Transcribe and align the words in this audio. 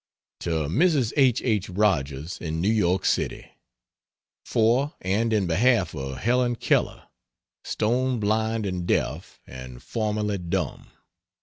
To 0.39 0.67
Mrs. 0.67 1.13
H. 1.15 1.43
H. 1.43 1.69
Rogers, 1.69 2.39
in 2.39 2.59
New 2.59 2.71
York 2.71 3.05
City: 3.05 3.51
For 4.43 4.95
and 4.99 5.31
in 5.31 5.45
behalf 5.45 5.93
of 5.93 6.17
Helen 6.17 6.55
Keller, 6.55 7.03
stone 7.63 8.19
blind 8.19 8.65
and 8.65 8.87
deaf, 8.87 9.39
and 9.45 9.83
formerly 9.83 10.39
dumb. 10.39 10.87